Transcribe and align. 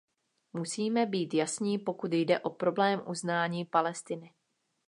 Musíme 0.53 1.05
být 1.05 1.33
jasní, 1.33 1.79
pokud 1.79 2.13
jde 2.13 2.39
o 2.39 2.49
problém 2.49 3.01
uznání 3.07 3.65
Palestiny. 3.65 4.33